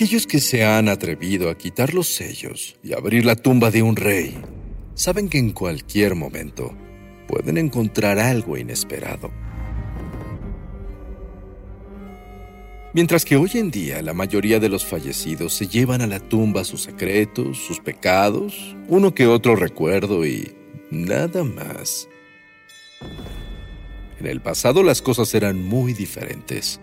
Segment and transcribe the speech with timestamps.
[0.00, 3.96] Aquellos que se han atrevido a quitar los sellos y abrir la tumba de un
[3.96, 4.34] rey,
[4.94, 6.74] saben que en cualquier momento
[7.28, 9.30] pueden encontrar algo inesperado.
[12.94, 16.64] Mientras que hoy en día la mayoría de los fallecidos se llevan a la tumba
[16.64, 20.50] sus secretos, sus pecados, uno que otro recuerdo y
[20.90, 22.08] nada más.
[24.18, 26.80] En el pasado las cosas eran muy diferentes.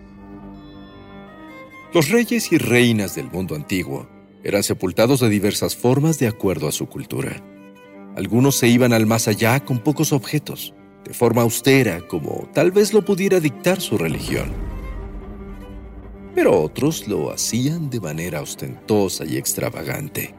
[1.97, 4.07] Los reyes y reinas del mundo antiguo
[4.43, 7.43] eran sepultados de diversas formas de acuerdo a su cultura.
[8.15, 12.93] Algunos se iban al más allá con pocos objetos, de forma austera como tal vez
[12.93, 14.51] lo pudiera dictar su religión.
[16.35, 20.35] Pero otros lo hacían de manera ostentosa y extravagante.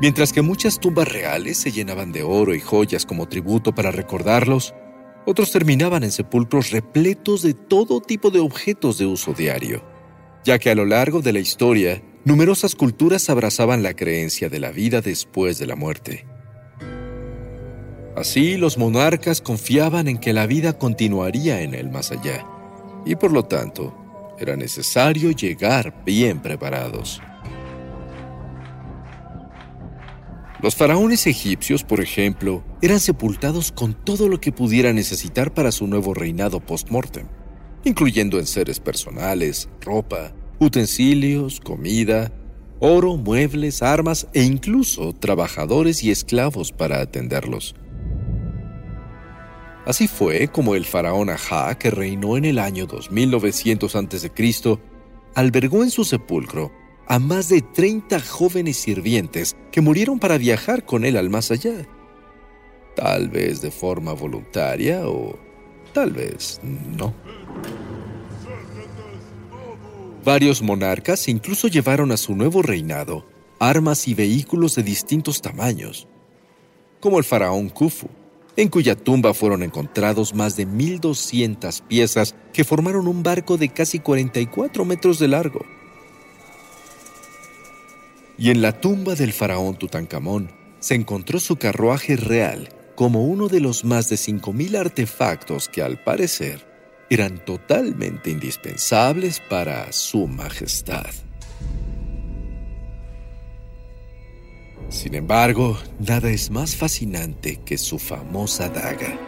[0.00, 4.74] Mientras que muchas tumbas reales se llenaban de oro y joyas como tributo para recordarlos,
[5.26, 9.84] otros terminaban en sepulcros repletos de todo tipo de objetos de uso diario,
[10.44, 14.70] ya que a lo largo de la historia, numerosas culturas abrazaban la creencia de la
[14.70, 16.26] vida después de la muerte.
[18.16, 22.46] Así, los monarcas confiaban en que la vida continuaría en el más allá,
[23.04, 23.94] y por lo tanto,
[24.38, 27.20] era necesario llegar bien preparados.
[30.62, 35.86] Los faraones egipcios, por ejemplo, eran sepultados con todo lo que pudiera necesitar para su
[35.86, 37.26] nuevo reinado post-mortem,
[37.84, 42.32] incluyendo enseres personales, ropa, utensilios, comida,
[42.80, 47.74] oro, muebles, armas e incluso trabajadores y esclavos para atenderlos.
[49.84, 54.78] Así fue como el faraón Aja, que reinó en el año 2900 a.C.,
[55.34, 56.72] albergó en su sepulcro
[57.08, 61.86] a más de 30 jóvenes sirvientes que murieron para viajar con él al más allá.
[62.94, 65.38] Tal vez de forma voluntaria o
[65.92, 67.14] tal vez no.
[70.24, 73.24] Varios monarcas incluso llevaron a su nuevo reinado
[73.58, 76.08] armas y vehículos de distintos tamaños,
[77.00, 78.08] como el faraón Khufu,
[78.56, 83.98] en cuya tumba fueron encontrados más de 1.200 piezas que formaron un barco de casi
[83.98, 85.64] 44 metros de largo
[88.38, 93.60] y en la tumba del faraón Tutankamón se encontró su carruaje real como uno de
[93.60, 96.66] los más de 5.000 artefactos que al parecer
[97.10, 101.06] eran totalmente indispensables para su majestad.
[104.88, 109.18] Sin embargo, nada es más fascinante que su famosa daga.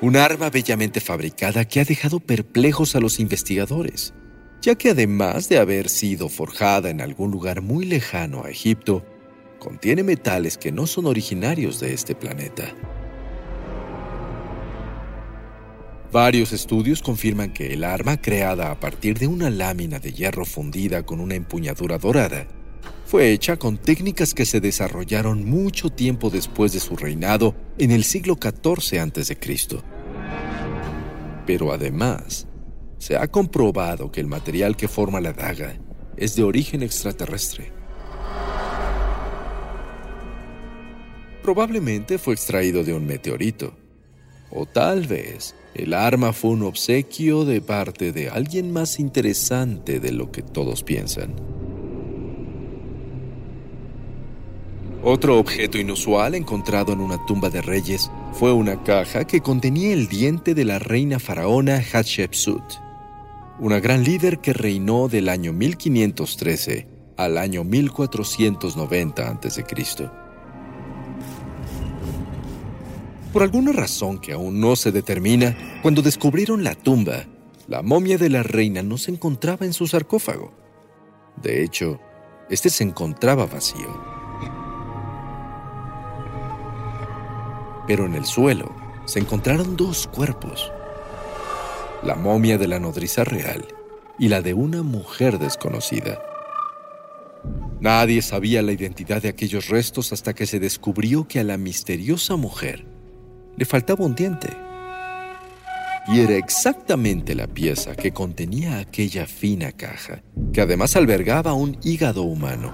[0.00, 4.14] Un arma bellamente fabricada que ha dejado perplejos a los investigadores
[4.60, 9.04] ya que además de haber sido forjada en algún lugar muy lejano a Egipto,
[9.58, 12.74] contiene metales que no son originarios de este planeta.
[16.12, 21.04] Varios estudios confirman que el arma creada a partir de una lámina de hierro fundida
[21.04, 22.46] con una empuñadura dorada
[23.04, 28.02] fue hecha con técnicas que se desarrollaron mucho tiempo después de su reinado en el
[28.02, 29.36] siglo XIV a.C.
[31.46, 32.48] Pero además,
[33.06, 35.78] se ha comprobado que el material que forma la daga
[36.16, 37.70] es de origen extraterrestre.
[41.40, 43.76] Probablemente fue extraído de un meteorito.
[44.50, 50.10] O tal vez el arma fue un obsequio de parte de alguien más interesante de
[50.10, 51.36] lo que todos piensan.
[55.04, 60.08] Otro objeto inusual encontrado en una tumba de reyes fue una caja que contenía el
[60.08, 62.84] diente de la reina faraona Hatshepsut
[63.58, 66.86] una gran líder que reinó del año 1513
[67.16, 69.64] al año 1490 a.C.
[73.32, 77.24] Por alguna razón que aún no se determina, cuando descubrieron la tumba,
[77.66, 80.52] la momia de la reina no se encontraba en su sarcófago.
[81.42, 81.98] De hecho,
[82.50, 84.16] este se encontraba vacío.
[87.86, 88.74] Pero en el suelo
[89.06, 90.72] se encontraron dos cuerpos
[92.06, 93.66] la momia de la nodriza real
[94.18, 96.22] y la de una mujer desconocida.
[97.80, 102.36] Nadie sabía la identidad de aquellos restos hasta que se descubrió que a la misteriosa
[102.36, 102.86] mujer
[103.56, 104.48] le faltaba un diente.
[106.08, 112.22] y era exactamente la pieza que contenía aquella fina caja, que además albergaba un hígado
[112.22, 112.72] humano.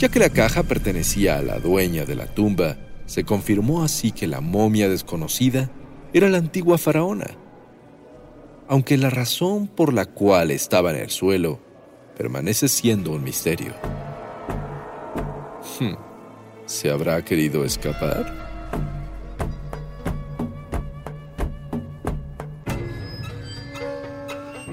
[0.00, 4.26] Ya que la caja pertenecía a la dueña de la tumba, se confirmó así que
[4.26, 5.70] la momia desconocida
[6.12, 7.26] era la antigua faraona.
[8.68, 11.58] Aunque la razón por la cual estaba en el suelo
[12.16, 13.74] permanece siendo un misterio.
[15.78, 15.94] Hmm,
[16.66, 18.50] ¿Se habrá querido escapar?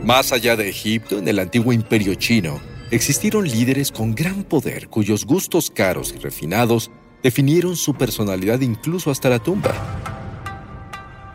[0.03, 2.61] Más allá de Egipto, en el antiguo imperio chino,
[2.91, 6.91] existieron líderes con gran poder cuyos gustos caros y refinados
[7.21, 9.73] definieron su personalidad incluso hasta la tumba.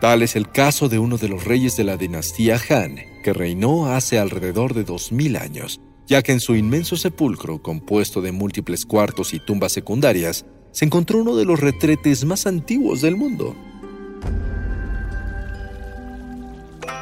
[0.03, 3.85] Tal es el caso de uno de los reyes de la dinastía Han, que reinó
[3.85, 9.33] hace alrededor de 2000 años, ya que en su inmenso sepulcro, compuesto de múltiples cuartos
[9.33, 13.55] y tumbas secundarias, se encontró uno de los retretes más antiguos del mundo.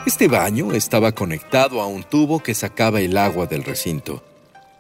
[0.06, 4.24] Este baño estaba conectado a un tubo que sacaba el agua del recinto,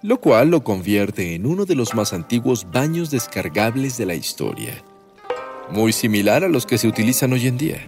[0.03, 4.83] lo cual lo convierte en uno de los más antiguos baños descargables de la historia,
[5.71, 7.87] muy similar a los que se utilizan hoy en día.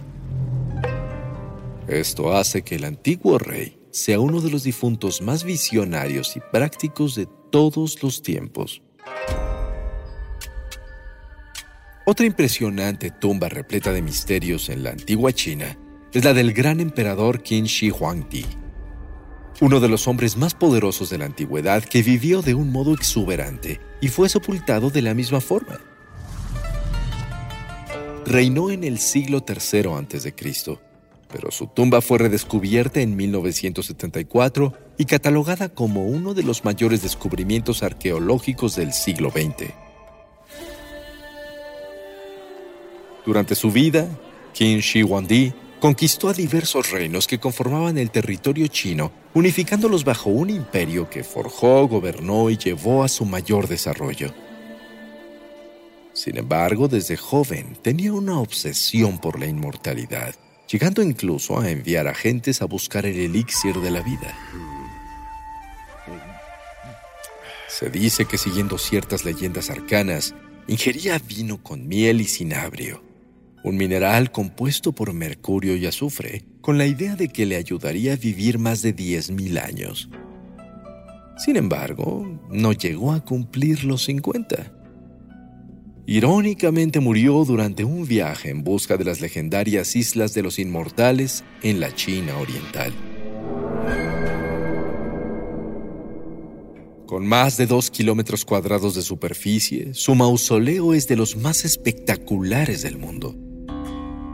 [1.88, 7.14] Esto hace que el antiguo rey sea uno de los difuntos más visionarios y prácticos
[7.14, 8.82] de todos los tiempos.
[12.06, 15.78] Otra impresionante tumba repleta de misterios en la antigua China
[16.12, 18.44] es la del gran emperador Qin Shi Huangdi,
[19.60, 23.80] uno de los hombres más poderosos de la antigüedad que vivió de un modo exuberante
[24.00, 25.80] y fue sepultado de la misma forma.
[28.26, 30.34] Reinó en el siglo III a.C.,
[31.34, 37.82] pero su tumba fue redescubierta en 1974 y catalogada como uno de los mayores descubrimientos
[37.82, 39.72] arqueológicos del siglo XX.
[43.26, 44.08] Durante su vida,
[44.52, 50.50] Qin Shi Huangdi conquistó a diversos reinos que conformaban el territorio chino, unificándolos bajo un
[50.50, 54.32] imperio que forjó, gobernó y llevó a su mayor desarrollo.
[56.12, 60.36] Sin embargo, desde joven tenía una obsesión por la inmortalidad,
[60.74, 64.34] llegando incluso a enviar agentes a buscar el elixir de la vida.
[67.68, 70.34] Se dice que siguiendo ciertas leyendas arcanas,
[70.66, 73.04] ingería vino con miel y cinabrio
[73.62, 78.16] un mineral compuesto por mercurio y azufre, con la idea de que le ayudaría a
[78.16, 80.10] vivir más de 10.000 años.
[81.38, 84.83] Sin embargo, no llegó a cumplir los 50.
[86.06, 91.80] Irónicamente murió durante un viaje en busca de las legendarias Islas de los Inmortales en
[91.80, 92.92] la China Oriental.
[97.06, 102.82] Con más de dos kilómetros cuadrados de superficie, su mausoleo es de los más espectaculares
[102.82, 103.34] del mundo.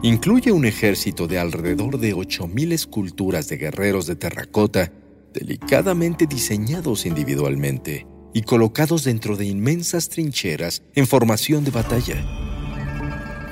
[0.02, 4.92] Incluye un ejército de alrededor de 8.000 esculturas de guerreros de terracota,
[5.32, 12.16] delicadamente diseñados individualmente y colocados dentro de inmensas trincheras en formación de batalla.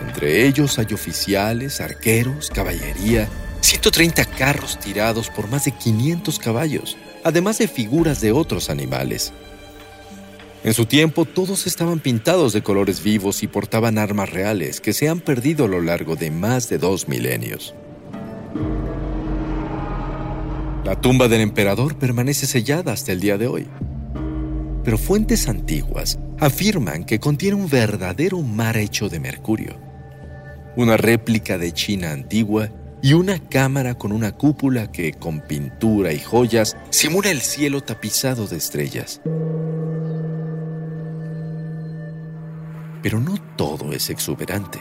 [0.07, 3.29] Entre ellos hay oficiales, arqueros, caballería,
[3.61, 9.33] 130 carros tirados por más de 500 caballos, además de figuras de otros animales.
[10.65, 15.09] En su tiempo todos estaban pintados de colores vivos y portaban armas reales que se
[15.09, 17.75] han perdido a lo largo de más de dos milenios.
[20.85, 23.67] La tumba del emperador permanece sellada hasta el día de hoy.
[24.89, 29.77] Pero fuentes antiguas afirman que contiene un verdadero mar hecho de mercurio,
[30.77, 32.71] una réplica de China antigua
[33.03, 38.47] y una cámara con una cúpula que, con pintura y joyas, simula el cielo tapizado
[38.47, 39.21] de estrellas.
[43.03, 44.79] Pero no todo es exuberante.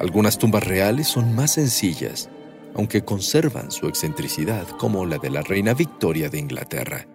[0.00, 2.28] Algunas tumbas reales son más sencillas,
[2.74, 7.06] aunque conservan su excentricidad, como la de la reina Victoria de Inglaterra,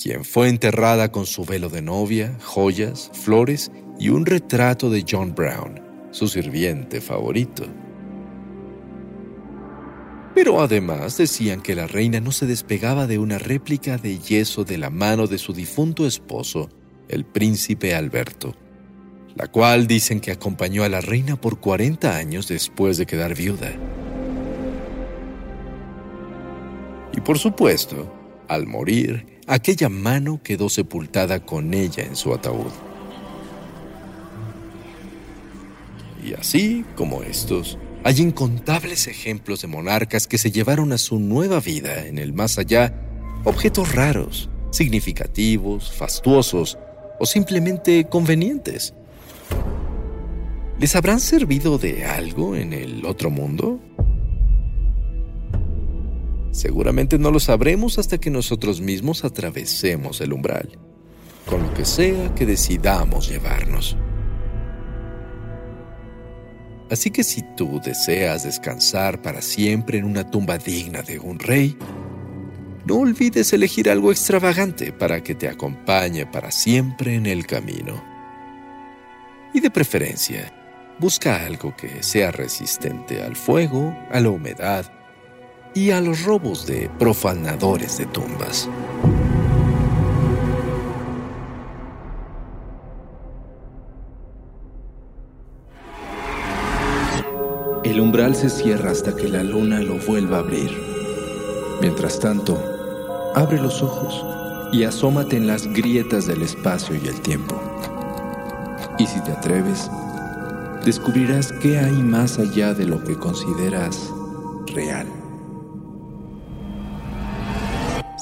[0.00, 5.34] quien fue enterrada con su velo de novia, joyas, flores y un retrato de John
[5.34, 5.80] Brown,
[6.10, 7.64] su sirviente favorito.
[10.34, 14.78] Pero además decían que la reina no se despegaba de una réplica de yeso de
[14.78, 16.70] la mano de su difunto esposo
[17.08, 18.54] el príncipe Alberto,
[19.34, 23.72] la cual dicen que acompañó a la reina por 40 años después de quedar viuda.
[27.12, 28.14] Y por supuesto,
[28.48, 32.70] al morir, aquella mano quedó sepultada con ella en su ataúd.
[36.24, 41.58] Y así como estos, hay incontables ejemplos de monarcas que se llevaron a su nueva
[41.58, 42.94] vida en el más allá
[43.44, 46.78] objetos raros, significativos, fastuosos
[47.18, 48.94] o simplemente convenientes.
[50.78, 53.80] ¿Les habrán servido de algo en el otro mundo?
[56.52, 60.78] Seguramente no lo sabremos hasta que nosotros mismos atravesemos el umbral,
[61.46, 63.96] con lo que sea que decidamos llevarnos.
[66.90, 71.76] Así que si tú deseas descansar para siempre en una tumba digna de un rey,
[72.84, 78.02] no olvides elegir algo extravagante para que te acompañe para siempre en el camino.
[79.54, 80.52] Y de preferencia,
[80.98, 84.99] busca algo que sea resistente al fuego, a la humedad
[85.74, 88.68] y a los robos de profanadores de tumbas.
[97.84, 100.70] El umbral se cierra hasta que la luna lo vuelva a abrir.
[101.80, 102.62] Mientras tanto,
[103.34, 104.24] abre los ojos
[104.72, 107.60] y asómate en las grietas del espacio y el tiempo.
[108.98, 109.90] Y si te atreves,
[110.84, 114.12] descubrirás qué hay más allá de lo que consideras
[114.66, 115.19] real.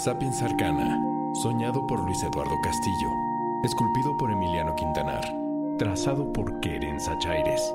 [0.05, 1.03] Sapiens Arcana,
[1.43, 3.11] soñado por Luis Eduardo Castillo,
[3.65, 5.25] esculpido por Emiliano Quintanar,
[5.77, 7.75] trazado por Keren Sachaires.